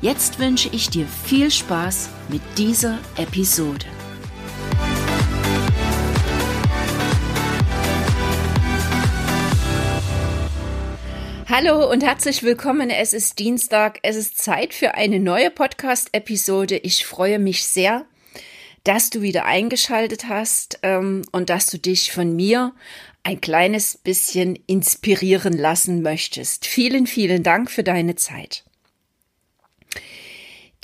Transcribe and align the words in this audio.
Jetzt 0.00 0.38
wünsche 0.38 0.68
ich 0.70 0.90
dir 0.90 1.06
viel 1.08 1.50
Spaß 1.50 2.08
mit 2.28 2.40
dieser 2.56 3.00
Episode. 3.16 3.84
Hallo 11.48 11.90
und 11.90 12.04
herzlich 12.04 12.44
willkommen. 12.44 12.90
Es 12.90 13.12
ist 13.12 13.40
Dienstag. 13.40 13.98
Es 14.04 14.14
ist 14.14 14.38
Zeit 14.38 14.72
für 14.72 14.94
eine 14.94 15.18
neue 15.18 15.50
Podcast-Episode. 15.50 16.76
Ich 16.76 17.04
freue 17.04 17.40
mich 17.40 17.64
sehr, 17.64 18.06
dass 18.84 19.10
du 19.10 19.20
wieder 19.20 19.46
eingeschaltet 19.46 20.28
hast 20.28 20.78
ähm, 20.84 21.22
und 21.32 21.50
dass 21.50 21.66
du 21.66 21.76
dich 21.76 22.12
von 22.12 22.36
mir 22.36 22.72
ein 23.24 23.40
kleines 23.40 23.96
bisschen 23.96 24.54
inspirieren 24.68 25.54
lassen 25.54 26.02
möchtest. 26.02 26.66
Vielen, 26.66 27.08
vielen 27.08 27.42
Dank 27.42 27.68
für 27.68 27.82
deine 27.82 28.14
Zeit. 28.14 28.62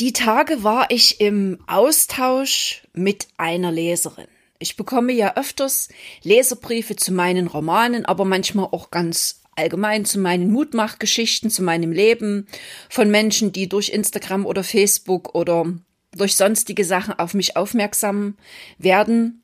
Die 0.00 0.12
Tage 0.12 0.64
war 0.64 0.90
ich 0.90 1.20
im 1.20 1.58
Austausch 1.68 2.82
mit 2.94 3.28
einer 3.36 3.70
Leserin. 3.70 4.26
Ich 4.58 4.76
bekomme 4.76 5.12
ja 5.12 5.36
öfters 5.36 5.88
Leserbriefe 6.22 6.96
zu 6.96 7.12
meinen 7.12 7.46
Romanen, 7.46 8.04
aber 8.04 8.24
manchmal 8.24 8.66
auch 8.66 8.90
ganz 8.90 9.40
allgemein 9.54 10.04
zu 10.04 10.18
meinen 10.18 10.50
Mutmachgeschichten, 10.50 11.48
zu 11.48 11.62
meinem 11.62 11.92
Leben 11.92 12.48
von 12.88 13.08
Menschen, 13.08 13.52
die 13.52 13.68
durch 13.68 13.90
Instagram 13.90 14.46
oder 14.46 14.64
Facebook 14.64 15.34
oder 15.34 15.72
durch 16.10 16.34
sonstige 16.34 16.84
Sachen 16.84 17.16
auf 17.16 17.34
mich 17.34 17.56
aufmerksam 17.56 18.36
werden. 18.78 19.42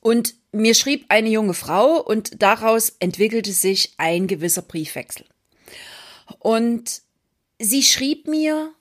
Und 0.00 0.34
mir 0.52 0.74
schrieb 0.74 1.06
eine 1.08 1.28
junge 1.28 1.54
Frau 1.54 2.00
und 2.00 2.40
daraus 2.40 2.94
entwickelte 3.00 3.52
sich 3.52 3.94
ein 3.98 4.28
gewisser 4.28 4.62
Briefwechsel. 4.62 5.26
Und 6.38 7.02
sie 7.58 7.82
schrieb 7.82 8.28
mir, 8.28 8.72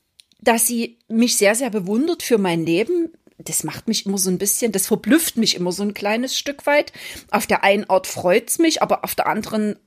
dass 0.42 0.68
sie 0.68 0.98
mich 1.08 1.38
sehr, 1.38 1.56
sehr 1.56 1.70
bewundert 1.70 2.24
für 2.24 2.38
mein 2.38 2.66
Leben. 2.66 3.12
Das 3.38 3.64
macht 3.64 3.88
mich 3.88 4.06
immer 4.06 4.18
so 4.18 4.30
ein 4.30 4.38
bisschen, 4.38 4.72
das 4.72 4.88
verblüfft 4.88 5.38
mich 5.38 5.56
immer 5.56 5.72
so 5.72 5.84
ein 5.84 5.94
kleines 5.94 6.38
Stück 6.38 6.66
weit. 6.66 6.92
Auf 7.32 7.48
der 7.48 7.64
einen 7.64 7.90
Art 7.90 8.08
freut's 8.08 8.60
mich, 8.60 8.82
aber 8.82 9.04
auf 9.04 9.16
der 9.16 9.28
anderen 9.28 9.78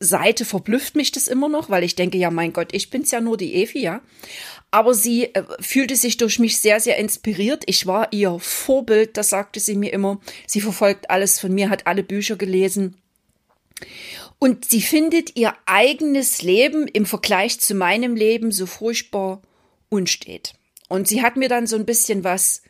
Seite 0.00 0.44
verblüfft 0.44 0.96
mich 0.96 1.12
das 1.12 1.28
immer 1.28 1.48
noch, 1.48 1.70
weil 1.70 1.84
ich 1.84 1.94
denke, 1.94 2.18
ja, 2.18 2.30
mein 2.30 2.52
Gott, 2.52 2.70
ich 2.72 2.90
bin's 2.90 3.10
ja 3.10 3.20
nur 3.20 3.36
die 3.36 3.54
Evi, 3.54 3.80
ja. 3.80 4.00
Aber 4.70 4.94
sie 4.94 5.34
äh, 5.34 5.44
fühlte 5.60 5.96
sich 5.96 6.16
durch 6.16 6.38
mich 6.38 6.58
sehr, 6.58 6.80
sehr 6.80 6.96
inspiriert. 6.96 7.62
Ich 7.66 7.86
war 7.86 8.12
ihr 8.12 8.38
Vorbild, 8.40 9.16
das 9.16 9.28
sagte 9.28 9.60
sie 9.60 9.76
mir 9.76 9.92
immer. 9.92 10.20
Sie 10.46 10.60
verfolgt 10.60 11.10
alles 11.10 11.38
von 11.38 11.52
mir, 11.52 11.70
hat 11.70 11.86
alle 11.86 12.02
Bücher 12.02 12.36
gelesen. 12.36 12.96
Und 14.38 14.70
sie 14.70 14.80
findet 14.80 15.36
ihr 15.36 15.54
eigenes 15.66 16.42
Leben 16.42 16.88
im 16.88 17.06
Vergleich 17.06 17.60
zu 17.60 17.74
meinem 17.74 18.16
Leben 18.16 18.50
so 18.50 18.66
furchtbar 18.66 19.42
unstet. 19.92 20.54
Und 20.88 21.06
sie 21.06 21.22
hat 21.22 21.36
mir 21.36 21.48
dann 21.48 21.66
so 21.66 21.76
ein 21.76 21.86
bisschen 21.86 22.24
was 22.24 22.62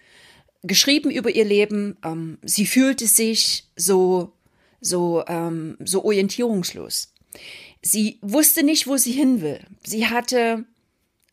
geschrieben 0.62 1.11
über 1.11 1.31
ihr 1.31 1.45
Leben. 1.45 1.97
Ähm, 2.05 2.39
sie 2.42 2.67
fühlte 2.67 3.06
sich 3.06 3.69
so, 3.77 4.33
so, 4.81 5.25
ähm, 5.28 5.77
so 5.84 6.05
orientierungslos. 6.05 7.15
Sie 7.81 8.19
wusste 8.22 8.62
nicht, 8.62 8.87
wo 8.87 8.97
sie 8.97 9.12
hin 9.12 9.41
will. 9.41 9.60
Sie 9.84 10.06
hatte 10.06 10.65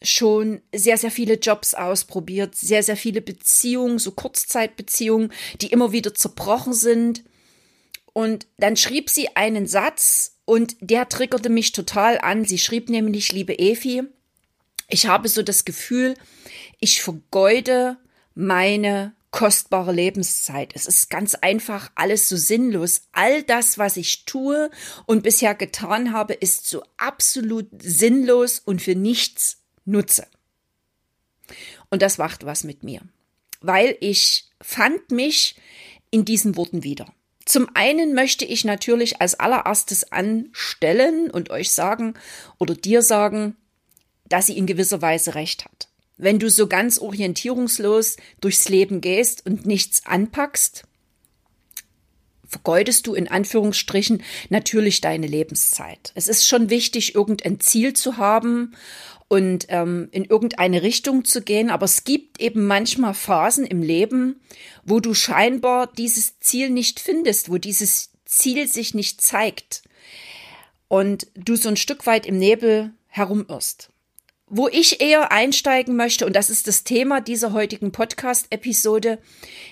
schon 0.02 0.62
sehr, 0.74 0.98
sehr 0.98 1.12
viele 1.12 1.36
Jobs 1.36 1.74
ausprobiert, 1.74 2.56
sehr, 2.56 2.84
sehr 2.84 2.96
viele 2.96 3.22
Beziehungen, 3.22 4.00
so 4.00 4.12
Kurzzeitbeziehungen, 4.12 5.34
die 5.62 5.68
immer 5.68 5.92
wieder 5.92 6.14
zerbrochen 6.14 6.74
sind. 6.74 7.24
Und 8.14 8.48
dann 8.58 8.78
schrieb 8.78 9.10
sie 9.10 9.36
einen 9.36 9.68
Satz 9.68 10.38
und 10.46 10.78
der 10.80 11.10
triggerte 11.10 11.50
mich 11.50 11.74
total 11.74 12.18
an. 12.20 12.46
Sie 12.46 12.58
schrieb 12.58 12.90
nämlich, 12.90 13.32
liebe 13.32 13.54
Efi, 13.60 14.04
ich 14.90 15.06
habe 15.06 15.30
so 15.30 15.44
das 15.44 15.64
Gefühl, 15.66 16.16
ich 16.80 17.02
vergeude 17.02 17.98
meine 18.36 19.14
kostbare 19.32 19.92
Lebenszeit. 19.92 20.72
Es 20.76 20.88
ist 20.88 21.10
ganz 21.10 21.36
einfach 21.36 21.92
alles 21.96 22.28
so 22.28 22.36
sinnlos. 22.36 23.04
All 23.12 23.44
das, 23.44 23.78
was 23.78 23.96
ich 23.96 24.26
tue 24.26 24.72
und 25.06 25.22
bisher 25.22 25.54
getan 25.54 26.14
habe, 26.14 26.34
ist 26.34 26.68
so 26.68 26.84
absolut 26.98 27.68
sinnlos 27.80 28.60
und 28.60 28.82
für 28.82 28.96
nichts 28.96 29.58
nutze. 29.86 30.28
Und 31.90 32.02
das 32.02 32.18
macht 32.18 32.46
was 32.46 32.64
mit 32.64 32.84
mir, 32.84 33.02
weil 33.62 33.96
ich 34.00 34.46
fand 34.62 35.12
mich 35.12 35.56
in 36.12 36.26
diesen 36.26 36.56
Worten 36.56 36.84
wieder. 36.84 37.14
Zum 37.46 37.70
einen 37.76 38.14
möchte 38.14 38.46
ich 38.46 38.66
natürlich 38.66 39.22
als 39.22 39.36
allererstes 39.36 40.12
anstellen 40.12 41.32
und 41.32 41.50
euch 41.50 41.72
sagen 41.72 42.14
oder 42.60 42.76
dir 42.76 43.02
sagen, 43.02 43.56
dass 44.30 44.48
sie 44.48 44.58
in 44.58 44.68
gewisser 44.68 45.02
Weise 45.02 45.36
recht 45.36 45.66
hat. 45.66 45.90
Wenn 46.18 46.40
du 46.40 46.50
so 46.50 46.68
ganz 46.68 47.00
orientierungslos 47.00 48.18
durchs 48.42 48.68
Leben 48.70 49.02
gehst 49.02 49.46
und 49.46 49.66
nichts 49.66 50.06
anpackst, 50.06 50.84
vergeudest 52.50 53.08
du 53.08 53.14
in 53.14 53.28
Anführungsstrichen 53.28 54.24
natürlich 54.50 55.02
deine 55.02 55.28
Lebenszeit. 55.28 56.12
Es 56.16 56.28
ist 56.28 56.48
schon 56.48 56.70
wichtig, 56.70 57.16
irgendein 57.16 57.60
Ziel 57.60 57.94
zu 57.94 58.18
haben 58.18 58.76
und 59.28 59.68
ähm, 59.70 60.10
in 60.12 60.26
irgendeine 60.26 60.82
Richtung 60.82 61.24
zu 61.24 61.42
gehen, 61.42 61.70
aber 61.70 61.86
es 61.86 62.04
gibt 62.04 62.42
eben 62.42 62.66
manchmal 62.66 63.14
Phasen 63.14 63.66
im 63.66 63.84
Leben, 63.84 64.42
wo 64.84 65.00
du 65.00 65.14
scheinbar 65.14 65.88
dieses 65.88 66.40
Ziel 66.40 66.72
nicht 66.72 67.00
findest, 67.00 67.50
wo 67.50 67.60
dieses 67.60 68.10
Ziel 68.26 68.68
sich 68.68 68.94
nicht 68.94 69.22
zeigt 69.22 69.84
und 70.88 71.28
du 71.36 71.56
so 71.56 71.70
ein 71.70 71.78
Stück 71.78 72.08
weit 72.08 72.26
im 72.26 72.40
Nebel 72.40 72.92
herumirrst. 73.08 73.90
Wo 74.52 74.68
ich 74.68 75.00
eher 75.00 75.32
einsteigen 75.32 75.96
möchte, 75.96 76.26
und 76.26 76.36
das 76.36 76.50
ist 76.50 76.68
das 76.68 76.84
Thema 76.84 77.22
dieser 77.22 77.54
heutigen 77.54 77.92
Podcast-Episode, 77.92 79.20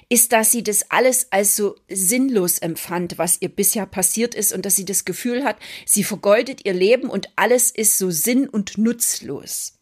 ist, 0.07 0.31
dass 0.33 0.51
sie 0.51 0.61
das 0.61 0.91
alles 0.91 1.31
als 1.31 1.55
so 1.55 1.75
sinnlos 1.89 2.59
empfand, 2.59 3.17
was 3.17 3.41
ihr 3.41 3.49
bisher 3.49 3.87
passiert 3.87 4.35
ist, 4.35 4.53
und 4.53 4.65
dass 4.65 4.75
sie 4.75 4.85
das 4.85 5.03
Gefühl 5.03 5.43
hat, 5.43 5.57
sie 5.85 6.03
vergeudet 6.03 6.63
ihr 6.65 6.73
Leben 6.73 7.09
und 7.09 7.29
alles 7.35 7.71
ist 7.71 7.97
so 7.97 8.11
sinn- 8.11 8.47
und 8.47 8.77
nutzlos. 8.77 9.73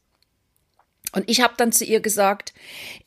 Und 1.12 1.30
ich 1.30 1.42
habe 1.42 1.56
dann 1.58 1.74
zu 1.74 1.84
ihr 1.84 2.00
gesagt, 2.00 2.54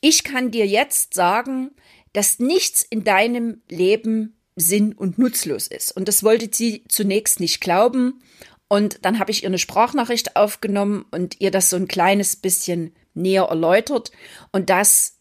ich 0.01 0.25
kann 0.25 0.51
dir 0.51 0.67
jetzt 0.67 1.15
sagen, 1.15 1.71
dass 2.13 2.39
nichts 2.39 2.83
in 2.83 3.05
deinem 3.05 3.63
Leben 3.69 4.37
sinn- 4.57 4.93
und 4.93 5.19
nutzlos 5.19 5.69
ist. 5.69 5.97
Und 5.97 6.09
das 6.09 6.23
wollte 6.23 6.51
sie 6.53 6.85
zunächst 6.89 7.41
nicht 7.41 7.61
glauben. 7.61 8.21
Und 8.69 9.05
dann 9.05 9.19
habe 9.19 9.31
ich 9.31 9.43
ihr 9.43 9.49
eine 9.49 9.59
Sprachnachricht 9.59 10.37
aufgenommen 10.37 11.07
und 11.11 11.41
ihr 11.41 11.51
das 11.51 11.71
so 11.71 11.77
ein 11.77 11.89
kleines 11.89 12.37
bisschen 12.37 12.95
näher 13.15 13.45
erläutert. 13.45 14.13
Und 14.53 14.71
das 14.71 15.17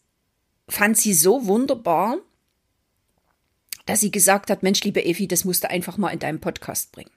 fand 0.68 0.98
sie 0.98 1.14
so 1.14 1.46
wunderbar, 1.46 2.18
dass 3.86 4.00
sie 4.00 4.10
gesagt 4.10 4.50
hat, 4.50 4.62
Mensch, 4.62 4.84
liebe 4.84 5.04
Evi, 5.04 5.26
das 5.26 5.46
musst 5.46 5.64
du 5.64 5.70
einfach 5.70 5.96
mal 5.96 6.10
in 6.10 6.18
deinem 6.18 6.40
Podcast 6.40 6.92
bringen. 6.92 7.10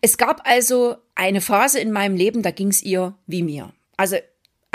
Es 0.00 0.18
gab 0.18 0.48
also 0.48 0.96
eine 1.14 1.40
Phase 1.40 1.78
in 1.78 1.92
meinem 1.92 2.16
Leben, 2.16 2.42
da 2.42 2.50
ging 2.50 2.68
es 2.68 2.82
ihr 2.82 3.14
wie 3.26 3.42
mir. 3.42 3.72
Also 3.96 4.16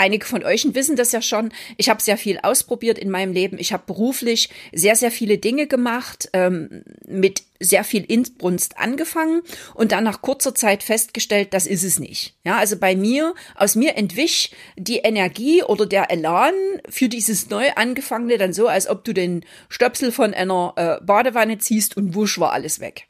Einige 0.00 0.26
von 0.26 0.44
euch 0.44 0.64
wissen 0.74 0.94
das 0.94 1.10
ja 1.10 1.20
schon. 1.20 1.50
Ich 1.76 1.88
habe 1.88 2.00
sehr 2.00 2.16
viel 2.16 2.38
ausprobiert 2.40 3.00
in 3.00 3.10
meinem 3.10 3.32
Leben. 3.32 3.58
Ich 3.58 3.72
habe 3.72 3.82
beruflich 3.84 4.48
sehr, 4.72 4.94
sehr 4.94 5.10
viele 5.10 5.38
Dinge 5.38 5.66
gemacht, 5.66 6.30
ähm, 6.34 6.84
mit 7.04 7.42
sehr 7.58 7.82
viel 7.82 8.04
Inbrunst 8.04 8.78
angefangen 8.78 9.42
und 9.74 9.90
dann 9.90 10.04
nach 10.04 10.22
kurzer 10.22 10.54
Zeit 10.54 10.84
festgestellt, 10.84 11.52
das 11.52 11.66
ist 11.66 11.82
es 11.82 11.98
nicht. 11.98 12.36
Ja, 12.44 12.58
also 12.58 12.76
bei 12.76 12.94
mir, 12.94 13.34
aus 13.56 13.74
mir 13.74 13.96
entwich 13.96 14.52
die 14.76 14.98
Energie 14.98 15.64
oder 15.64 15.84
der 15.84 16.12
Elan 16.12 16.54
für 16.88 17.08
dieses 17.08 17.50
neu 17.50 17.68
angefangene 17.74 18.38
dann 18.38 18.52
so, 18.52 18.68
als 18.68 18.88
ob 18.88 19.02
du 19.02 19.12
den 19.12 19.44
Stöpsel 19.68 20.12
von 20.12 20.32
einer 20.32 20.74
äh, 20.76 21.04
Badewanne 21.04 21.58
ziehst 21.58 21.96
und 21.96 22.14
wusch 22.14 22.38
war 22.38 22.52
alles 22.52 22.78
weg. 22.78 23.08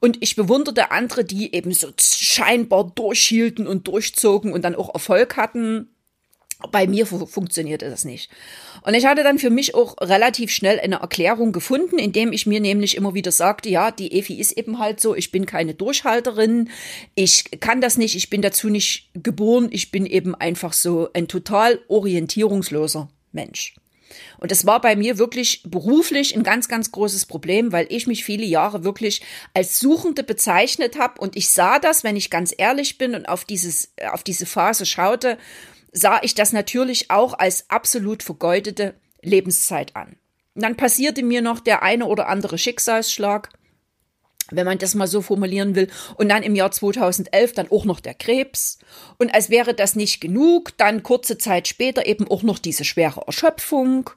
Und 0.00 0.18
ich 0.20 0.34
bewunderte 0.34 0.90
andere, 0.90 1.24
die 1.24 1.54
eben 1.54 1.72
so 1.72 1.92
scheinbar 2.00 2.90
durchhielten 2.96 3.68
und 3.68 3.86
durchzogen 3.86 4.52
und 4.52 4.64
dann 4.64 4.74
auch 4.74 4.92
Erfolg 4.92 5.36
hatten 5.36 5.88
Bei 6.72 6.86
mir 6.86 7.06
funktionierte 7.06 7.90
das 7.90 8.06
nicht. 8.06 8.30
Und 8.82 8.94
ich 8.94 9.04
hatte 9.04 9.22
dann 9.22 9.38
für 9.38 9.50
mich 9.50 9.74
auch 9.74 9.94
relativ 10.00 10.50
schnell 10.50 10.80
eine 10.80 10.96
Erklärung 10.96 11.52
gefunden, 11.52 11.98
indem 11.98 12.32
ich 12.32 12.46
mir 12.46 12.60
nämlich 12.60 12.96
immer 12.96 13.12
wieder 13.12 13.30
sagte, 13.30 13.68
ja, 13.68 13.90
die 13.90 14.12
Evi 14.12 14.40
ist 14.40 14.52
eben 14.52 14.78
halt 14.78 15.00
so, 15.00 15.14
ich 15.14 15.30
bin 15.30 15.44
keine 15.44 15.74
Durchhalterin, 15.74 16.70
ich 17.14 17.60
kann 17.60 17.82
das 17.82 17.98
nicht, 17.98 18.16
ich 18.16 18.30
bin 18.30 18.40
dazu 18.40 18.70
nicht 18.70 19.10
geboren, 19.12 19.68
ich 19.70 19.90
bin 19.90 20.06
eben 20.06 20.34
einfach 20.34 20.72
so 20.72 21.10
ein 21.12 21.28
total 21.28 21.80
orientierungsloser 21.88 23.10
Mensch. 23.32 23.74
Und 24.38 24.50
das 24.50 24.64
war 24.64 24.80
bei 24.80 24.96
mir 24.96 25.18
wirklich 25.18 25.62
beruflich 25.64 26.34
ein 26.34 26.42
ganz, 26.42 26.68
ganz 26.68 26.90
großes 26.90 27.26
Problem, 27.26 27.72
weil 27.72 27.86
ich 27.90 28.06
mich 28.06 28.24
viele 28.24 28.44
Jahre 28.44 28.84
wirklich 28.84 29.20
als 29.52 29.78
Suchende 29.78 30.22
bezeichnet 30.22 30.98
habe. 30.98 31.20
Und 31.20 31.36
ich 31.36 31.50
sah 31.50 31.78
das, 31.78 32.04
wenn 32.04 32.16
ich 32.16 32.30
ganz 32.30 32.54
ehrlich 32.56 32.98
bin 32.98 33.14
und 33.14 33.28
auf, 33.28 33.44
dieses, 33.44 33.92
auf 34.10 34.22
diese 34.22 34.46
Phase 34.46 34.86
schaute, 34.86 35.38
sah 35.96 36.20
ich 36.22 36.34
das 36.34 36.52
natürlich 36.52 37.10
auch 37.10 37.38
als 37.38 37.70
absolut 37.70 38.22
vergeudete 38.22 38.94
Lebenszeit 39.22 39.96
an. 39.96 40.16
Und 40.54 40.62
dann 40.62 40.76
passierte 40.76 41.22
mir 41.22 41.40
noch 41.40 41.60
der 41.60 41.82
eine 41.82 42.06
oder 42.06 42.28
andere 42.28 42.58
Schicksalsschlag 42.58 43.48
wenn 44.50 44.66
man 44.66 44.78
das 44.78 44.94
mal 44.94 45.06
so 45.06 45.22
formulieren 45.22 45.74
will. 45.74 45.88
Und 46.16 46.28
dann 46.28 46.42
im 46.42 46.54
Jahr 46.54 46.70
2011 46.70 47.52
dann 47.54 47.70
auch 47.70 47.84
noch 47.84 48.00
der 48.00 48.14
Krebs. 48.14 48.78
Und 49.18 49.34
als 49.34 49.50
wäre 49.50 49.74
das 49.74 49.96
nicht 49.96 50.20
genug, 50.20 50.76
dann 50.76 51.02
kurze 51.02 51.38
Zeit 51.38 51.68
später 51.68 52.06
eben 52.06 52.28
auch 52.28 52.42
noch 52.42 52.58
diese 52.58 52.84
schwere 52.84 53.22
Erschöpfung. 53.26 54.10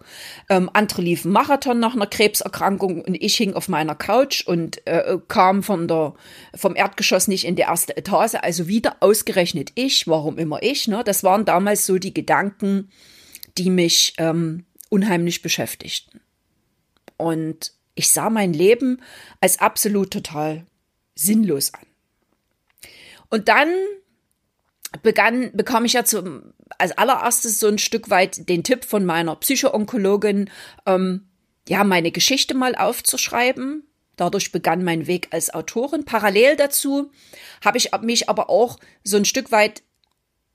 Ähm, 0.50 0.70
andere 0.74 1.02
liefen 1.02 1.32
Marathon 1.32 1.80
nach 1.80 1.96
einer 1.96 2.08
Krebserkrankung 2.08 3.02
und 3.02 3.16
ich 3.16 3.36
hing 3.36 3.54
auf 3.54 3.68
meiner 3.68 3.96
Couch 3.96 4.46
und 4.46 4.86
äh, 4.86 5.18
kam 5.28 5.64
von 5.64 5.88
der, 5.88 6.14
vom 6.56 6.76
Erdgeschoss 6.76 7.28
nicht 7.28 7.46
in 7.46 7.56
die 7.56 7.64
erste 7.64 7.98
Etage. 7.98 8.36
Also 8.42 8.68
wieder 8.68 8.98
ausgerechnet 9.00 9.72
ich, 9.76 10.08
warum 10.08 10.38
immer 10.38 10.62
ich. 10.62 10.88
Ne? 10.88 11.04
Das 11.04 11.24
waren 11.24 11.46
damals 11.46 11.86
so 11.86 11.98
die 11.98 12.14
Gedanken, 12.14 12.90
die 13.58 13.70
mich 13.70 14.14
ähm, 14.18 14.66
unheimlich 14.90 15.42
beschäftigten. 15.42 16.22
Und 17.18 17.74
ich 18.00 18.12
sah 18.12 18.30
mein 18.30 18.54
Leben 18.54 19.02
als 19.42 19.60
absolut 19.60 20.12
total 20.12 20.66
sinnlos 21.16 21.74
an. 21.74 21.86
Und 23.30 23.50
dann 23.50 23.70
begann, 25.04 25.52
bekam 25.54 25.84
ich 25.84 25.94
ja 25.94 26.06
zum, 26.06 26.54
als 26.78 26.98
allererstes 26.98 27.60
so 27.60 27.68
ein 27.68 27.78
Stück 27.78 28.10
weit 28.10 28.48
den 28.48 28.64
Tipp 28.64 28.86
von 28.86 29.06
meiner 29.06 29.36
Psychoonkologin, 29.36 30.50
ähm, 30.86 31.28
ja, 31.68 31.84
meine 31.84 32.12
Geschichte 32.12 32.56
mal 32.56 32.74
aufzuschreiben. 32.74 33.84
Dadurch 34.16 34.54
begann 34.54 34.86
mein 34.86 35.06
Weg 35.06 35.28
als 35.32 35.54
Autorin. 35.54 36.06
Parallel 36.06 36.56
dazu 36.56 37.12
habe 37.64 37.78
ich 37.78 37.92
mich 38.02 38.30
aber 38.30 38.50
auch 38.50 38.80
so 39.04 39.18
ein 39.18 39.26
Stück 39.26 39.52
weit 39.52 39.84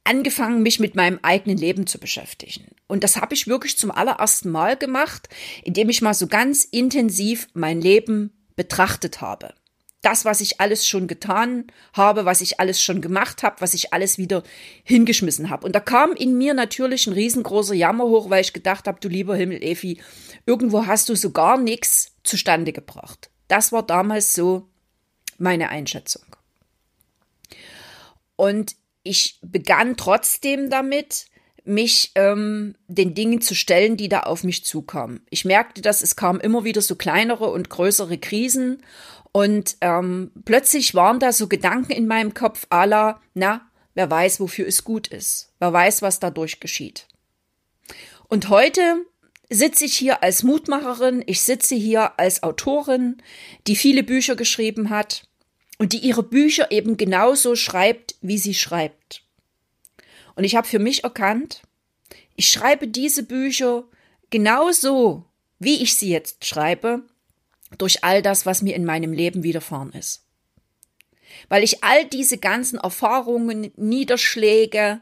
angefangen, 0.04 0.62
mich 0.62 0.78
mit 0.78 0.94
meinem 0.94 1.18
eigenen 1.22 1.58
Leben 1.58 1.86
zu 1.86 1.98
beschäftigen. 1.98 2.66
Und 2.86 3.02
das 3.02 3.16
habe 3.16 3.34
ich 3.34 3.46
wirklich 3.46 3.78
zum 3.78 3.90
allerersten 3.90 4.50
Mal 4.50 4.76
gemacht, 4.76 5.28
indem 5.62 5.88
ich 5.88 6.02
mal 6.02 6.14
so 6.14 6.26
ganz 6.26 6.64
intensiv 6.64 7.48
mein 7.54 7.80
Leben 7.80 8.46
betrachtet 8.54 9.20
habe. 9.20 9.54
Das, 10.02 10.26
was 10.26 10.42
ich 10.42 10.60
alles 10.60 10.86
schon 10.86 11.06
getan 11.06 11.66
habe, 11.94 12.26
was 12.26 12.42
ich 12.42 12.60
alles 12.60 12.78
schon 12.82 13.00
gemacht 13.00 13.42
habe, 13.42 13.62
was 13.62 13.72
ich 13.72 13.94
alles 13.94 14.18
wieder 14.18 14.42
hingeschmissen 14.82 15.48
habe. 15.48 15.64
Und 15.64 15.74
da 15.74 15.80
kam 15.80 16.12
in 16.12 16.36
mir 16.36 16.52
natürlich 16.52 17.06
ein 17.06 17.14
riesengroßer 17.14 17.74
Jammer 17.74 18.04
hoch, 18.04 18.28
weil 18.28 18.42
ich 18.42 18.52
gedacht 18.52 18.86
habe, 18.86 19.00
du 19.00 19.08
lieber 19.08 19.34
Himmel, 19.34 19.64
Efi, 19.64 20.02
irgendwo 20.44 20.86
hast 20.86 21.08
du 21.08 21.16
so 21.16 21.30
gar 21.30 21.56
nichts 21.56 22.12
zustande 22.22 22.74
gebracht. 22.74 23.30
Das 23.48 23.72
war 23.72 23.82
damals 23.82 24.34
so 24.34 24.68
meine 25.38 25.70
Einschätzung. 25.70 26.24
Und 28.36 28.76
ich 29.04 29.38
begann 29.42 29.96
trotzdem 29.96 30.70
damit, 30.70 31.26
mich 31.64 32.12
ähm, 32.14 32.74
den 32.88 33.14
Dingen 33.14 33.40
zu 33.40 33.54
stellen, 33.54 33.96
die 33.96 34.08
da 34.08 34.20
auf 34.20 34.44
mich 34.44 34.64
zukamen. 34.64 35.22
Ich 35.30 35.44
merkte, 35.44 35.80
dass 35.80 36.02
es 36.02 36.16
kam 36.16 36.40
immer 36.40 36.64
wieder 36.64 36.82
so 36.82 36.94
kleinere 36.94 37.50
und 37.50 37.70
größere 37.70 38.18
Krisen 38.18 38.82
und 39.32 39.76
ähm, 39.80 40.30
plötzlich 40.44 40.94
waren 40.94 41.20
da 41.20 41.32
so 41.32 41.48
Gedanken 41.48 41.92
in 41.92 42.06
meinem 42.06 42.34
Kopf 42.34 42.66
aller, 42.68 43.20
na, 43.32 43.62
wer 43.94 44.10
weiß, 44.10 44.40
wofür 44.40 44.66
es 44.66 44.84
gut 44.84 45.08
ist, 45.08 45.52
wer 45.58 45.72
weiß, 45.72 46.02
was 46.02 46.20
dadurch 46.20 46.60
geschieht. 46.60 47.08
Und 48.28 48.48
heute 48.50 48.96
sitze 49.48 49.86
ich 49.86 49.96
hier 49.96 50.22
als 50.22 50.42
Mutmacherin, 50.42 51.22
ich 51.26 51.42
sitze 51.42 51.74
hier 51.74 52.18
als 52.18 52.42
Autorin, 52.42 53.22
die 53.66 53.76
viele 53.76 54.02
Bücher 54.02 54.36
geschrieben 54.36 54.90
hat 54.90 55.26
und 55.78 55.92
die 55.92 55.98
ihre 55.98 56.22
Bücher 56.22 56.70
eben 56.70 56.96
genauso 56.96 57.56
schreibt, 57.56 58.16
wie 58.20 58.38
sie 58.38 58.54
schreibt. 58.54 59.22
Und 60.36 60.44
ich 60.44 60.56
habe 60.56 60.66
für 60.66 60.78
mich 60.78 61.04
erkannt, 61.04 61.62
ich 62.36 62.48
schreibe 62.48 62.88
diese 62.88 63.22
Bücher 63.22 63.84
genauso, 64.30 65.24
wie 65.58 65.82
ich 65.82 65.94
sie 65.94 66.10
jetzt 66.10 66.44
schreibe, 66.44 67.02
durch 67.78 68.04
all 68.04 68.22
das, 68.22 68.46
was 68.46 68.62
mir 68.62 68.74
in 68.74 68.84
meinem 68.84 69.12
Leben 69.12 69.42
widerfahren 69.42 69.92
ist. 69.92 70.26
Weil 71.48 71.64
ich 71.64 71.82
all 71.82 72.04
diese 72.04 72.38
ganzen 72.38 72.78
Erfahrungen, 72.78 73.72
Niederschläge, 73.76 75.00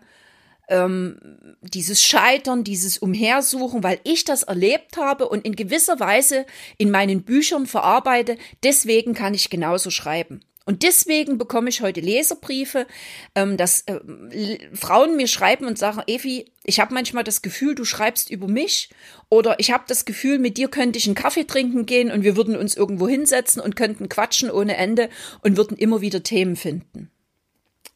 ähm, 0.69 1.57
dieses 1.61 2.03
Scheitern, 2.03 2.65
dieses 2.65 2.99
Umhersuchen, 2.99 3.83
weil 3.83 4.01
ich 4.05 4.25
das 4.25 4.45
erlebt 4.45 4.97
habe 4.97 5.29
und 5.29 5.45
in 5.45 5.57
gewisser 5.57 6.01
Weise 6.01 6.47
in 6.79 6.91
meinen 6.91 7.25
Büchern 7.25 7.67
verarbeite, 7.67 8.39
deswegen 8.63 9.15
kann 9.15 9.35
ich 9.35 9.51
genauso 9.51 9.91
schreiben. 9.91 10.41
Und 10.65 10.85
deswegen 10.85 11.39
bekomme 11.39 11.69
ich 11.69 11.81
heute 11.81 12.01
Leserbriefe, 12.01 12.87
ähm, 13.35 13.57
dass 13.57 13.83
äh, 13.83 14.59
Frauen 14.75 15.17
mir 15.17 15.27
schreiben 15.27 15.67
und 15.67 15.79
sagen, 15.79 16.03
Evi, 16.07 16.53
ich 16.63 16.79
habe 16.79 16.95
manchmal 16.95 17.25
das 17.25 17.43
Gefühl, 17.43 17.75
du 17.75 17.85
schreibst 17.85 18.31
über 18.31 18.47
mich 18.47 18.91
oder 19.29 19.59
ich 19.59 19.73
habe 19.73 19.85
das 19.89 20.05
Gefühl, 20.05 20.39
mit 20.39 20.59
dir 20.59 20.69
könnte 20.69 20.99
ich 20.99 21.07
einen 21.07 21.17
Kaffee 21.17 21.45
trinken 21.45 21.85
gehen 21.87 22.13
und 22.13 22.23
wir 22.23 22.37
würden 22.37 22.57
uns 22.57 22.77
irgendwo 22.77 23.09
hinsetzen 23.09 23.61
und 23.61 23.75
könnten 23.75 24.09
quatschen 24.09 24.51
ohne 24.51 24.77
Ende 24.77 25.09
und 25.43 25.57
würden 25.57 25.77
immer 25.77 26.01
wieder 26.01 26.23
Themen 26.23 26.55
finden. 26.55 27.11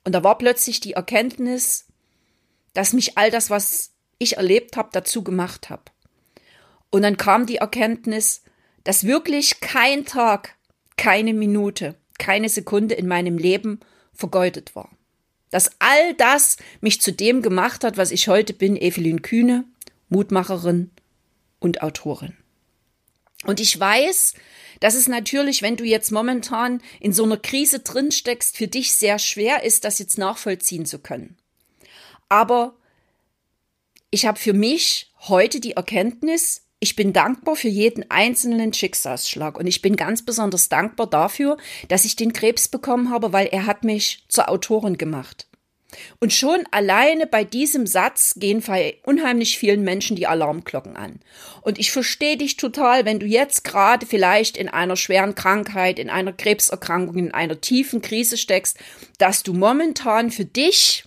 Und 0.05 0.13
da 0.13 0.25
war 0.25 0.39
plötzlich 0.39 0.81
die 0.81 0.95
Erkenntnis, 0.95 1.87
dass 2.75 2.93
mich 2.93 3.17
all 3.17 3.31
das, 3.31 3.49
was 3.49 3.93
ich 4.19 4.37
erlebt 4.37 4.77
habe, 4.77 4.91
dazu 4.93 5.23
gemacht 5.23 5.71
habe. 5.71 5.83
Und 6.91 7.03
dann 7.03 7.17
kam 7.17 7.47
die 7.47 7.57
Erkenntnis, 7.57 8.43
dass 8.85 9.05
wirklich 9.05 9.61
kein 9.61 10.05
Tag, 10.05 10.57
keine 10.97 11.35
Minute, 11.35 11.97
keine 12.19 12.49
Sekunde 12.49 12.95
in 12.95 13.07
meinem 13.07 13.39
Leben 13.39 13.81
vergeudet 14.13 14.75
war. 14.75 14.91
Dass 15.51 15.71
all 15.79 16.15
das 16.15 16.57
mich 16.81 17.01
zu 17.01 17.13
dem 17.13 17.43
gemacht 17.43 17.85
hat, 17.85 17.97
was 17.97 18.11
ich 18.11 18.29
heute 18.29 18.53
bin, 18.53 18.77
Evelyn 18.77 19.23
Kühne, 19.23 19.65
Mutmacherin 20.09 20.91
und 21.61 21.83
Autorin. 21.83 22.37
Und 23.45 23.61
ich 23.61 23.79
weiß, 23.79 24.35
dass 24.81 24.95
es 24.95 25.09
natürlich, 25.09 25.63
wenn 25.63 25.77
du 25.77 25.85
jetzt 25.85 26.11
momentan 26.11 26.83
in 27.01 27.13
so 27.13 27.25
einer 27.25 27.37
Krise 27.37 27.81
drin 27.81 28.11
steckst, 28.11 28.57
für 28.57 28.69
dich 28.69 28.93
sehr 28.93 29.19
schwer 29.19 29.63
ist, 29.63 29.85
das 29.85 29.99
jetzt 29.99 30.19
nachvollziehen 30.19 30.87
zu 30.87 30.99
können. 30.99 31.37
Aber 32.29 32.75
ich 34.11 34.27
habe 34.27 34.39
für 34.39 34.53
mich 34.53 35.13
heute 35.21 35.61
die 35.61 35.73
Erkenntnis, 35.73 36.66
ich 36.79 36.95
bin 36.95 37.13
dankbar 37.13 37.57
für 37.57 37.69
jeden 37.69 38.11
einzelnen 38.11 38.73
Schicksalsschlag 38.73 39.59
und 39.59 39.67
ich 39.67 39.81
bin 39.81 39.97
ganz 39.97 40.25
besonders 40.25 40.69
dankbar 40.69 41.07
dafür, 41.07 41.57
dass 41.89 42.05
ich 42.05 42.17
den 42.17 42.33
Krebs 42.33 42.69
bekommen 42.69 43.11
habe, 43.11 43.33
weil 43.33 43.47
er 43.47 43.67
hat 43.67 43.83
mich 43.85 44.25
zur 44.29 44.51
Autorin 44.51 44.99
gemacht. 44.99 45.49
Und 46.21 46.33
schon 46.33 46.65
alleine 46.73 47.27
bei 47.27 47.45
diesem 47.45 47.87
Satz 47.87 48.35
gehen 48.37 48.61
bei 48.61 48.99
unheimlich 49.05 49.59
vielen 49.59 49.83
Menschen 49.83 50.17
die 50.17 50.27
Alarmglocken 50.27 50.97
an. 50.97 51.21
Und 51.63 51.79
ich 51.79 51.93
verstehe 51.93 52.37
dich 52.37 52.57
total, 52.57 53.05
wenn 53.05 53.21
du 53.21 53.27
jetzt 53.27 53.65
gerade 53.65 54.05
vielleicht 54.05 54.57
in 54.57 54.69
einer 54.69 54.97
schweren 54.97 55.35
Krankheit, 55.35 55.99
in 55.99 56.11
einer 56.11 56.33
Krebserkrankung, 56.33 57.17
in 57.17 57.33
einer 57.33 57.61
tiefen 57.61 58.03
Krise 58.03 58.37
steckst, 58.37 58.79
dass 59.19 59.43
du 59.43 59.55
momentan 59.55 60.31
für 60.31 60.45
dich 60.45 61.06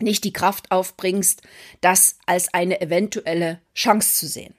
nicht 0.00 0.24
die 0.24 0.32
Kraft 0.32 0.70
aufbringst, 0.70 1.42
das 1.80 2.16
als 2.26 2.52
eine 2.54 2.80
eventuelle 2.80 3.60
Chance 3.74 4.14
zu 4.14 4.26
sehen. 4.26 4.54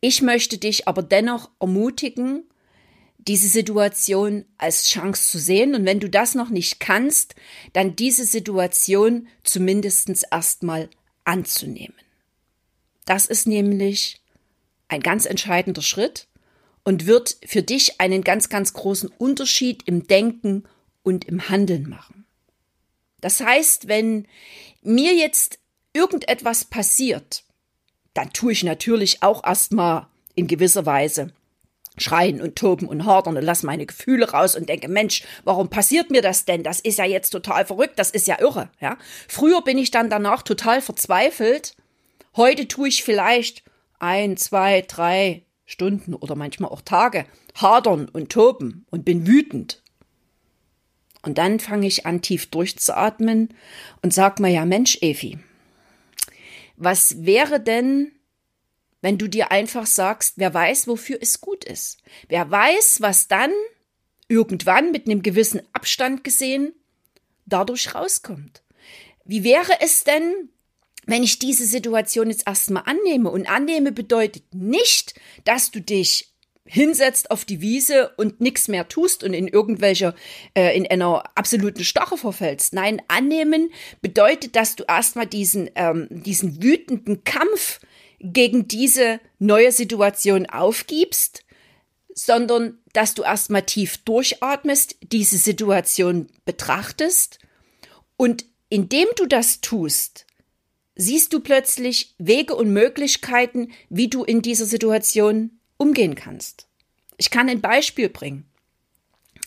Ich 0.00 0.22
möchte 0.22 0.58
dich 0.58 0.88
aber 0.88 1.02
dennoch 1.02 1.50
ermutigen, 1.60 2.44
diese 3.18 3.48
Situation 3.48 4.44
als 4.58 4.88
Chance 4.88 5.30
zu 5.30 5.38
sehen. 5.38 5.74
Und 5.74 5.86
wenn 5.86 6.00
du 6.00 6.10
das 6.10 6.34
noch 6.34 6.50
nicht 6.50 6.80
kannst, 6.80 7.34
dann 7.72 7.96
diese 7.96 8.24
Situation 8.24 9.28
zumindest 9.44 10.10
erstmal 10.30 10.90
anzunehmen. 11.24 11.94
Das 13.04 13.26
ist 13.26 13.46
nämlich 13.46 14.20
ein 14.88 15.00
ganz 15.00 15.26
entscheidender 15.26 15.82
Schritt 15.82 16.26
und 16.84 17.06
wird 17.06 17.36
für 17.44 17.62
dich 17.62 18.00
einen 18.00 18.24
ganz, 18.24 18.48
ganz 18.48 18.72
großen 18.72 19.08
Unterschied 19.18 19.84
im 19.86 20.06
Denken 20.06 20.64
und 21.02 21.24
im 21.24 21.48
Handeln 21.48 21.88
machen. 21.88 22.21
Das 23.22 23.40
heißt, 23.40 23.88
wenn 23.88 24.28
mir 24.82 25.14
jetzt 25.14 25.58
irgendetwas 25.94 26.66
passiert, 26.66 27.44
dann 28.12 28.32
tue 28.34 28.52
ich 28.52 28.62
natürlich 28.62 29.22
auch 29.22 29.42
erstmal 29.44 30.08
in 30.34 30.46
gewisser 30.46 30.84
Weise 30.84 31.32
schreien 31.98 32.40
und 32.40 32.56
toben 32.56 32.88
und 32.88 33.04
hadern 33.04 33.36
und 33.36 33.44
lass 33.44 33.62
meine 33.62 33.86
Gefühle 33.86 34.30
raus 34.30 34.56
und 34.56 34.68
denke, 34.68 34.88
Mensch, 34.88 35.24
warum 35.44 35.68
passiert 35.68 36.10
mir 36.10 36.22
das 36.22 36.44
denn? 36.44 36.62
Das 36.62 36.80
ist 36.80 36.98
ja 36.98 37.04
jetzt 37.04 37.30
total 37.30 37.66
verrückt, 37.66 37.98
das 37.98 38.10
ist 38.10 38.26
ja 38.26 38.40
irre, 38.40 38.70
ja. 38.80 38.96
Früher 39.28 39.62
bin 39.62 39.78
ich 39.78 39.90
dann 39.90 40.08
danach 40.08 40.42
total 40.42 40.80
verzweifelt. 40.80 41.76
Heute 42.34 42.66
tue 42.66 42.88
ich 42.88 43.04
vielleicht 43.04 43.62
ein, 43.98 44.38
zwei, 44.38 44.82
drei 44.82 45.44
Stunden 45.66 46.14
oder 46.14 46.34
manchmal 46.34 46.70
auch 46.70 46.80
Tage 46.80 47.26
hadern 47.60 48.08
und 48.08 48.32
toben 48.32 48.86
und 48.90 49.04
bin 49.04 49.26
wütend. 49.26 49.81
Und 51.22 51.38
dann 51.38 51.60
fange 51.60 51.86
ich 51.86 52.04
an, 52.04 52.20
tief 52.20 52.46
durchzuatmen 52.46 53.54
und 54.02 54.12
sag 54.12 54.40
mir, 54.40 54.50
ja 54.50 54.64
Mensch, 54.64 54.98
Evi, 55.00 55.38
was 56.76 57.24
wäre 57.24 57.60
denn, 57.60 58.12
wenn 59.00 59.18
du 59.18 59.28
dir 59.28 59.52
einfach 59.52 59.86
sagst, 59.86 60.34
wer 60.36 60.52
weiß, 60.52 60.88
wofür 60.88 61.18
es 61.20 61.40
gut 61.40 61.64
ist? 61.64 61.98
Wer 62.28 62.50
weiß, 62.50 63.00
was 63.00 63.28
dann 63.28 63.52
irgendwann 64.28 64.90
mit 64.90 65.06
einem 65.06 65.22
gewissen 65.22 65.62
Abstand 65.72 66.24
gesehen 66.24 66.72
dadurch 67.46 67.94
rauskommt? 67.94 68.62
Wie 69.24 69.44
wäre 69.44 69.80
es 69.80 70.02
denn, 70.04 70.48
wenn 71.06 71.22
ich 71.22 71.38
diese 71.38 71.66
Situation 71.66 72.30
jetzt 72.30 72.46
erstmal 72.46 72.84
annehme? 72.86 73.30
Und 73.30 73.48
annehme 73.48 73.92
bedeutet 73.92 74.54
nicht, 74.54 75.14
dass 75.44 75.70
du 75.70 75.80
dich 75.80 76.31
hinsetzt 76.64 77.30
auf 77.30 77.44
die 77.44 77.60
Wiese 77.60 78.12
und 78.16 78.40
nichts 78.40 78.68
mehr 78.68 78.88
tust 78.88 79.24
und 79.24 79.34
in 79.34 79.48
irgendwelcher, 79.48 80.14
äh, 80.54 80.76
in 80.76 80.86
einer 80.86 81.24
absoluten 81.34 81.84
Starre 81.84 82.16
verfällst. 82.16 82.72
Nein, 82.72 83.02
annehmen 83.08 83.70
bedeutet, 84.00 84.54
dass 84.54 84.76
du 84.76 84.84
erstmal 84.84 85.26
diesen, 85.26 85.70
ähm, 85.74 86.06
diesen 86.10 86.62
wütenden 86.62 87.24
Kampf 87.24 87.80
gegen 88.20 88.68
diese 88.68 89.20
neue 89.40 89.72
Situation 89.72 90.46
aufgibst, 90.46 91.44
sondern 92.14 92.78
dass 92.92 93.14
du 93.14 93.22
erstmal 93.22 93.62
tief 93.62 93.98
durchatmest, 93.98 94.96
diese 95.02 95.38
Situation 95.38 96.28
betrachtest 96.44 97.38
und 98.16 98.44
indem 98.68 99.08
du 99.16 99.26
das 99.26 99.60
tust, 99.60 100.26
siehst 100.94 101.32
du 101.32 101.40
plötzlich 101.40 102.14
Wege 102.18 102.54
und 102.54 102.72
Möglichkeiten, 102.72 103.72
wie 103.88 104.08
du 104.08 104.24
in 104.24 104.42
dieser 104.42 104.66
Situation 104.66 105.58
umgehen 105.82 106.14
kannst. 106.14 106.68
Ich 107.16 107.30
kann 107.30 107.48
ein 107.48 107.60
Beispiel 107.60 108.08
bringen. 108.08 108.46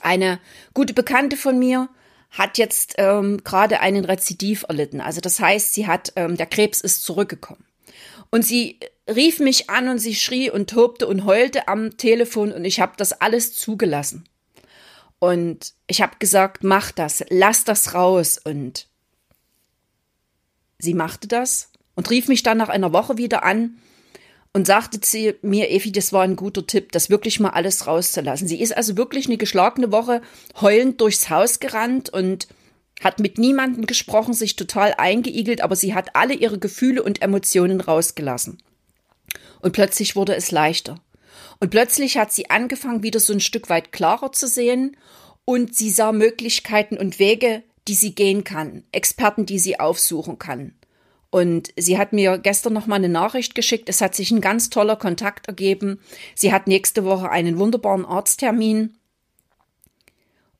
Eine 0.01 0.39
gute 0.73 0.93
Bekannte 0.93 1.37
von 1.37 1.57
mir 1.57 1.89
hat 2.29 2.57
jetzt 2.57 2.95
ähm, 2.97 3.41
gerade 3.43 3.79
einen 3.79 4.03
Rezidiv 4.03 4.65
erlitten. 4.67 4.99
Also 4.99 5.21
das 5.21 5.39
heißt, 5.39 5.73
sie 5.73 5.87
hat, 5.87 6.11
ähm, 6.17 6.35
der 6.35 6.45
Krebs 6.45 6.81
ist 6.81 7.03
zurückgekommen. 7.03 7.63
Und 8.29 8.43
sie 8.43 8.79
rief 9.07 9.39
mich 9.39 9.69
an 9.69 9.87
und 9.87 9.99
sie 9.99 10.13
schrie 10.13 10.49
und 10.49 10.69
tobte 10.69 11.07
und 11.07 11.23
heulte 11.23 11.69
am 11.69 11.95
Telefon 11.95 12.51
und 12.51 12.65
ich 12.65 12.81
habe 12.81 12.93
das 12.97 13.13
alles 13.13 13.55
zugelassen. 13.55 14.27
Und 15.19 15.73
ich 15.87 16.01
habe 16.01 16.17
gesagt, 16.19 16.63
mach 16.63 16.91
das, 16.91 17.23
lass 17.29 17.63
das 17.63 17.93
raus. 17.93 18.37
Und 18.43 18.87
sie 20.79 20.93
machte 20.93 21.29
das 21.29 21.71
und 21.95 22.09
rief 22.09 22.27
mich 22.27 22.43
dann 22.43 22.57
nach 22.57 22.69
einer 22.69 22.91
Woche 22.91 23.17
wieder 23.17 23.43
an 23.43 23.77
und 24.55 24.65
sagte 24.65 25.01
sie 25.03 25.33
mir, 25.41 25.69
Evi, 25.69 25.91
das 25.91 26.13
war 26.13 26.23
ein 26.23 26.37
guter 26.37 26.65
Tipp, 26.65 26.93
das 26.93 27.09
wirklich 27.09 27.41
mal 27.41 27.49
alles 27.49 27.87
rauszulassen. 27.87 28.47
Sie 28.47 28.61
ist 28.61 28.77
also 28.77 28.95
wirklich 28.95 29.25
eine 29.25 29.35
geschlagene 29.35 29.91
Woche 29.91 30.21
heulend 30.61 31.01
durchs 31.01 31.29
Haus 31.29 31.59
gerannt 31.59 32.07
und 32.07 32.47
hat 33.03 33.19
mit 33.19 33.37
niemandem 33.37 33.85
gesprochen, 33.85 34.33
sich 34.33 34.55
total 34.55 34.93
eingeigelt, 34.97 35.59
aber 35.59 35.75
sie 35.75 35.93
hat 35.93 36.15
alle 36.15 36.33
ihre 36.33 36.57
Gefühle 36.57 37.03
und 37.03 37.21
Emotionen 37.21 37.81
rausgelassen. 37.81 38.59
Und 39.59 39.73
plötzlich 39.73 40.15
wurde 40.15 40.37
es 40.37 40.51
leichter. 40.51 41.01
Und 41.59 41.69
plötzlich 41.69 42.17
hat 42.17 42.31
sie 42.31 42.49
angefangen, 42.49 43.03
wieder 43.03 43.19
so 43.19 43.33
ein 43.33 43.41
Stück 43.41 43.69
weit 43.69 43.91
klarer 43.91 44.31
zu 44.31 44.47
sehen 44.47 44.95
und 45.43 45.75
sie 45.75 45.89
sah 45.89 46.13
Möglichkeiten 46.13 46.95
und 46.95 47.19
Wege, 47.19 47.61
die 47.89 47.93
sie 47.93 48.15
gehen 48.15 48.45
kann, 48.45 48.85
Experten, 48.93 49.45
die 49.45 49.59
sie 49.59 49.81
aufsuchen 49.81 50.39
kann. 50.39 50.75
Und 51.35 51.73
sie 51.75 51.97
hat 51.97 52.13
mir 52.13 52.37
gestern 52.37 52.71
noch 52.71 52.87
mal 52.87 52.95
eine 52.95 53.09
Nachricht 53.09 53.55
geschickt. 53.55 53.89
Es 53.89 53.99
hat 53.99 54.15
sich 54.15 54.31
ein 54.31 54.39
ganz 54.39 54.69
toller 54.69 54.95
Kontakt 54.95 55.49
ergeben. 55.49 55.99
Sie 56.33 56.53
hat 56.53 56.65
nächste 56.65 57.03
Woche 57.03 57.29
einen 57.29 57.59
wunderbaren 57.59 58.05
Arzttermin 58.05 58.95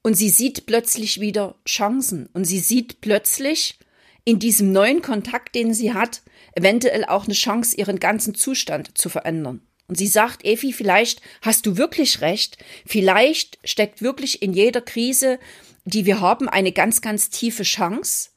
und 0.01 0.15
sie 0.15 0.27
sieht 0.27 0.65
plötzlich 0.65 1.22
wieder 1.22 1.55
Chancen 1.65 2.27
und 2.34 2.44
sie 2.44 2.60
sieht 2.60 3.00
plötzlich 3.00 3.79
in 4.25 4.38
diesem 4.38 4.74
neuen 4.74 5.01
Kontakt, 5.01 5.55
den 5.55 5.74
sie 5.74 5.94
hat, 5.94 6.24
eventuell 6.55 7.05
auch 7.05 7.24
eine 7.24 7.36
Chance, 7.36 7.77
ihren 7.77 7.98
ganzen 7.98 8.36
Zustand 8.36 8.98
zu 8.98 9.08
verändern. 9.08 9.62
Und 9.88 9.98
sie 9.98 10.08
sagt, 10.08 10.44
Evi, 10.44 10.74
vielleicht 10.74 11.22
hast 11.41 11.65
du 11.65 11.77
wirklich 11.77 12.20
recht. 12.20 12.58
Vielleicht 12.86 13.60
steckt 13.63 14.01
wirklich 14.01 14.41
in 14.41 14.51
jeder 14.51 14.82
Krise, 14.82 15.39
die 15.86 16.05
wir 16.05 16.20
haben, 16.20 16.50
eine 16.50 16.74
ganz, 16.74 17.00
ganz 17.00 17.29
tiefe 17.29 17.63
Chance. 17.63 18.32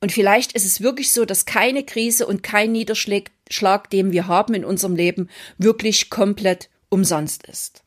Und 0.00 0.12
vielleicht 0.12 0.52
ist 0.52 0.64
es 0.64 0.80
wirklich 0.80 1.12
so, 1.12 1.24
dass 1.24 1.44
keine 1.44 1.84
Krise 1.84 2.26
und 2.26 2.42
kein 2.42 2.72
Niederschlag, 2.72 3.90
den 3.90 4.12
wir 4.12 4.26
haben 4.26 4.54
in 4.54 4.64
unserem 4.64 4.96
Leben, 4.96 5.28
wirklich 5.58 6.08
komplett 6.08 6.70
umsonst 6.88 7.46
ist. 7.46 7.84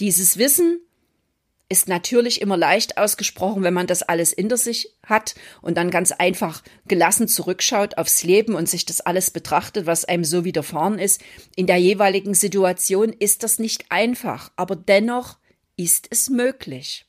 Dieses 0.00 0.36
Wissen 0.38 0.80
ist 1.68 1.88
natürlich 1.88 2.40
immer 2.40 2.56
leicht 2.56 2.98
ausgesprochen, 2.98 3.62
wenn 3.62 3.74
man 3.74 3.86
das 3.86 4.02
alles 4.02 4.32
hinter 4.32 4.56
sich 4.56 4.90
hat 5.04 5.34
und 5.62 5.76
dann 5.76 5.90
ganz 5.90 6.12
einfach 6.12 6.62
gelassen 6.86 7.26
zurückschaut 7.26 7.96
aufs 7.96 8.22
Leben 8.22 8.54
und 8.54 8.68
sich 8.68 8.84
das 8.84 9.00
alles 9.00 9.30
betrachtet, 9.30 9.86
was 9.86 10.04
einem 10.04 10.24
so 10.24 10.44
widerfahren 10.44 10.98
ist. 10.98 11.22
In 11.56 11.66
der 11.66 11.78
jeweiligen 11.78 12.34
Situation 12.34 13.12
ist 13.12 13.42
das 13.44 13.58
nicht 13.58 13.86
einfach, 13.88 14.52
aber 14.56 14.76
dennoch 14.76 15.38
ist 15.76 16.08
es 16.10 16.28
möglich. 16.28 17.06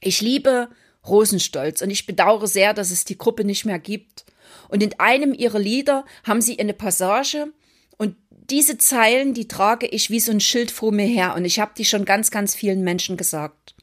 Ich 0.00 0.20
liebe 0.20 0.68
Rosenstolz 1.08 1.82
und 1.82 1.90
ich 1.90 2.06
bedauere 2.06 2.46
sehr, 2.46 2.74
dass 2.74 2.90
es 2.90 3.04
die 3.04 3.18
Gruppe 3.18 3.44
nicht 3.44 3.64
mehr 3.64 3.78
gibt. 3.78 4.24
Und 4.68 4.82
in 4.82 4.98
einem 4.98 5.32
ihrer 5.32 5.58
Lieder 5.58 6.04
haben 6.24 6.40
sie 6.40 6.58
eine 6.58 6.74
Passage, 6.74 7.52
und 7.96 8.16
diese 8.30 8.78
Zeilen, 8.78 9.34
die 9.34 9.48
trage 9.48 9.86
ich 9.86 10.10
wie 10.10 10.20
so 10.20 10.30
ein 10.30 10.40
Schild 10.40 10.70
vor 10.70 10.92
mir 10.92 11.06
her 11.06 11.34
und 11.34 11.44
ich 11.44 11.58
habe 11.58 11.72
die 11.76 11.84
schon 11.84 12.04
ganz, 12.04 12.30
ganz 12.30 12.54
vielen 12.54 12.82
Menschen 12.82 13.16
gesagt. 13.16 13.74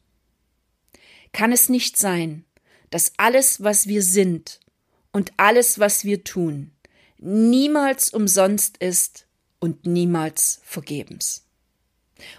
Kann 1.31 1.51
es 1.51 1.69
nicht 1.69 1.97
sein, 1.97 2.45
dass 2.89 3.13
alles, 3.17 3.63
was 3.63 3.87
wir 3.87 4.03
sind 4.03 4.59
und 5.11 5.33
alles, 5.37 5.79
was 5.79 6.05
wir 6.05 6.23
tun, 6.23 6.71
niemals 7.17 8.13
umsonst 8.13 8.77
ist 8.77 9.25
und 9.59 9.85
niemals 9.85 10.61
vergebens? 10.63 11.45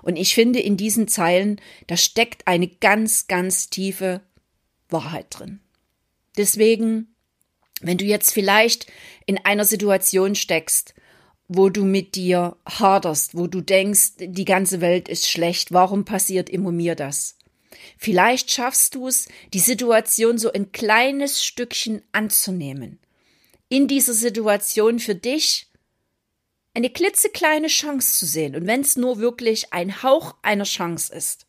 Und 0.02 0.16
ich 0.16 0.34
finde, 0.34 0.60
in 0.60 0.76
diesen 0.76 1.08
Zeilen, 1.08 1.60
da 1.88 1.96
steckt 1.96 2.46
eine 2.46 2.68
ganz, 2.68 3.26
ganz 3.26 3.68
tiefe 3.68 4.20
Wahrheit 4.94 5.26
drin. 5.28 5.60
Deswegen, 6.38 7.14
wenn 7.82 7.98
du 7.98 8.06
jetzt 8.06 8.32
vielleicht 8.32 8.86
in 9.26 9.36
einer 9.44 9.66
Situation 9.66 10.34
steckst, 10.34 10.94
wo 11.48 11.68
du 11.68 11.84
mit 11.84 12.14
dir 12.14 12.56
haderst, 12.66 13.36
wo 13.36 13.46
du 13.46 13.60
denkst, 13.60 14.12
die 14.18 14.46
ganze 14.46 14.80
Welt 14.80 15.08
ist 15.08 15.28
schlecht, 15.28 15.72
warum 15.72 16.06
passiert 16.06 16.48
immer 16.48 16.72
mir 16.72 16.94
das? 16.94 17.36
Vielleicht 17.98 18.50
schaffst 18.50 18.94
du 18.94 19.08
es, 19.08 19.28
die 19.52 19.58
Situation 19.58 20.38
so 20.38 20.50
ein 20.52 20.72
kleines 20.72 21.44
Stückchen 21.44 22.02
anzunehmen. 22.12 22.98
In 23.68 23.88
dieser 23.88 24.14
Situation 24.14 24.98
für 24.98 25.14
dich 25.14 25.68
eine 26.74 26.90
klitzekleine 26.90 27.68
Chance 27.68 28.18
zu 28.18 28.26
sehen. 28.26 28.56
Und 28.56 28.66
wenn 28.66 28.80
es 28.80 28.96
nur 28.96 29.18
wirklich 29.18 29.72
ein 29.72 30.02
Hauch 30.02 30.34
einer 30.42 30.64
Chance 30.64 31.14
ist. 31.14 31.46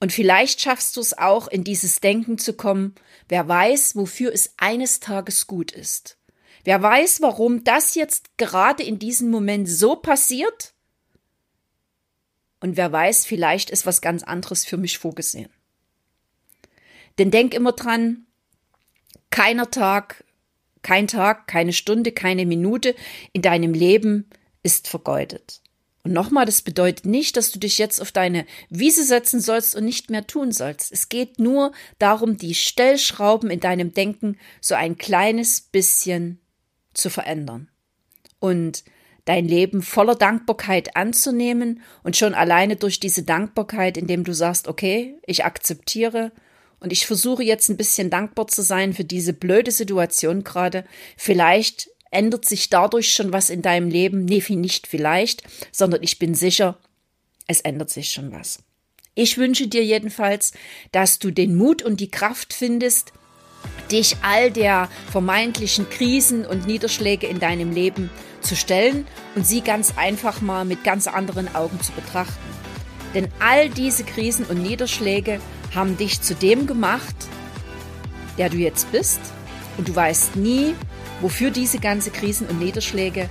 Und 0.00 0.12
vielleicht 0.12 0.60
schaffst 0.60 0.96
du 0.96 1.00
es 1.00 1.16
auch, 1.16 1.48
in 1.48 1.64
dieses 1.64 2.00
Denken 2.00 2.38
zu 2.38 2.52
kommen, 2.52 2.94
wer 3.28 3.48
weiß, 3.48 3.96
wofür 3.96 4.32
es 4.32 4.54
eines 4.56 5.00
Tages 5.00 5.46
gut 5.46 5.72
ist. 5.72 6.18
Wer 6.64 6.82
weiß, 6.82 7.20
warum 7.20 7.64
das 7.64 7.94
jetzt 7.94 8.36
gerade 8.36 8.82
in 8.82 8.98
diesem 8.98 9.30
Moment 9.30 9.68
so 9.68 9.96
passiert? 9.96 10.74
Und 12.60 12.76
wer 12.76 12.92
weiß, 12.92 13.26
vielleicht 13.26 13.70
ist 13.70 13.86
was 13.86 14.00
ganz 14.00 14.22
anderes 14.22 14.64
für 14.64 14.76
mich 14.76 14.98
vorgesehen. 14.98 15.50
Denn 17.18 17.30
denk 17.30 17.54
immer 17.54 17.72
dran, 17.72 18.26
keiner 19.30 19.70
Tag, 19.70 20.24
kein 20.82 21.08
Tag, 21.08 21.46
keine 21.48 21.72
Stunde, 21.72 22.12
keine 22.12 22.46
Minute 22.46 22.94
in 23.32 23.42
deinem 23.42 23.74
Leben 23.74 24.28
ist 24.62 24.88
vergeudet. 24.88 25.60
Und 26.08 26.14
nochmal, 26.14 26.46
das 26.46 26.62
bedeutet 26.62 27.04
nicht, 27.04 27.36
dass 27.36 27.52
du 27.52 27.58
dich 27.58 27.76
jetzt 27.76 28.00
auf 28.00 28.12
deine 28.12 28.46
Wiese 28.70 29.04
setzen 29.04 29.42
sollst 29.42 29.76
und 29.76 29.84
nicht 29.84 30.08
mehr 30.08 30.26
tun 30.26 30.52
sollst. 30.52 30.90
Es 30.90 31.10
geht 31.10 31.38
nur 31.38 31.70
darum, 31.98 32.38
die 32.38 32.54
Stellschrauben 32.54 33.50
in 33.50 33.60
deinem 33.60 33.92
Denken 33.92 34.38
so 34.62 34.74
ein 34.74 34.96
kleines 34.96 35.60
bisschen 35.60 36.40
zu 36.94 37.10
verändern 37.10 37.68
und 38.40 38.84
dein 39.26 39.46
Leben 39.46 39.82
voller 39.82 40.14
Dankbarkeit 40.14 40.96
anzunehmen 40.96 41.82
und 42.02 42.16
schon 42.16 42.32
alleine 42.32 42.76
durch 42.76 43.00
diese 43.00 43.24
Dankbarkeit, 43.24 43.98
indem 43.98 44.24
du 44.24 44.32
sagst, 44.32 44.66
okay, 44.66 45.18
ich 45.26 45.44
akzeptiere 45.44 46.32
und 46.80 46.90
ich 46.90 47.06
versuche 47.06 47.42
jetzt 47.42 47.68
ein 47.68 47.76
bisschen 47.76 48.08
dankbar 48.08 48.46
zu 48.46 48.62
sein 48.62 48.94
für 48.94 49.04
diese 49.04 49.34
blöde 49.34 49.72
Situation 49.72 50.42
gerade, 50.42 50.86
vielleicht 51.18 51.90
ändert 52.10 52.44
sich 52.44 52.70
dadurch 52.70 53.12
schon 53.12 53.32
was 53.32 53.50
in 53.50 53.62
deinem 53.62 53.88
Leben? 53.88 54.24
Nee, 54.24 54.42
nicht 54.48 54.86
vielleicht, 54.86 55.42
sondern 55.72 56.02
ich 56.02 56.18
bin 56.18 56.34
sicher, 56.34 56.78
es 57.46 57.60
ändert 57.60 57.90
sich 57.90 58.10
schon 58.10 58.32
was. 58.32 58.60
Ich 59.14 59.36
wünsche 59.36 59.66
dir 59.66 59.84
jedenfalls, 59.84 60.52
dass 60.92 61.18
du 61.18 61.30
den 61.30 61.56
Mut 61.56 61.82
und 61.82 62.00
die 62.00 62.10
Kraft 62.10 62.52
findest, 62.52 63.12
dich 63.90 64.16
all 64.22 64.50
der 64.50 64.88
vermeintlichen 65.10 65.88
Krisen 65.90 66.46
und 66.46 66.66
Niederschläge 66.66 67.26
in 67.26 67.40
deinem 67.40 67.72
Leben 67.72 68.10
zu 68.40 68.54
stellen 68.54 69.06
und 69.34 69.46
sie 69.46 69.60
ganz 69.60 69.94
einfach 69.96 70.40
mal 70.40 70.64
mit 70.64 70.84
ganz 70.84 71.08
anderen 71.08 71.52
Augen 71.54 71.80
zu 71.80 71.92
betrachten. 71.92 72.38
Denn 73.14 73.28
all 73.40 73.68
diese 73.70 74.04
Krisen 74.04 74.44
und 74.46 74.62
Niederschläge 74.62 75.40
haben 75.74 75.96
dich 75.96 76.20
zu 76.20 76.34
dem 76.34 76.66
gemacht, 76.66 77.16
der 78.36 78.50
du 78.50 78.56
jetzt 78.56 78.92
bist. 78.92 79.20
Und 79.76 79.88
du 79.88 79.96
weißt 79.96 80.36
nie, 80.36 80.74
wofür 81.20 81.50
diese 81.50 81.78
ganzen 81.78 82.12
Krisen 82.12 82.46
und 82.46 82.58
Niederschläge 82.58 83.28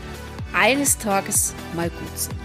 eines 0.53 0.98
Tages 0.98 1.53
mal 1.75 1.89
gut 1.89 2.17
sind. 2.17 2.36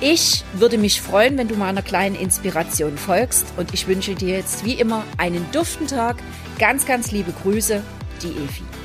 Ich 0.00 0.44
würde 0.52 0.78
mich 0.78 1.00
freuen, 1.00 1.36
wenn 1.38 1.48
du 1.48 1.56
meiner 1.56 1.82
kleinen 1.82 2.14
Inspiration 2.14 2.96
folgst 2.96 3.46
und 3.56 3.74
ich 3.74 3.88
wünsche 3.88 4.14
dir 4.14 4.36
jetzt 4.36 4.64
wie 4.64 4.74
immer 4.74 5.02
einen 5.16 5.44
duften 5.50 5.88
Tag. 5.88 6.16
Ganz, 6.58 6.86
ganz 6.86 7.10
liebe 7.10 7.32
Grüße, 7.32 7.82
die 8.22 8.28
Evi. 8.28 8.77